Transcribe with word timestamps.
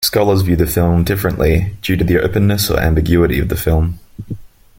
Scholars 0.03 0.41
view 0.41 0.55
the 0.55 0.65
film 0.65 1.03
differently 1.03 1.73
due 1.83 1.95
to 1.95 2.03
the 2.03 2.19
openness 2.19 2.71
or 2.71 2.79
ambiguity 2.79 3.37
of 3.37 3.49
the 3.49 3.55
film. 3.55 3.99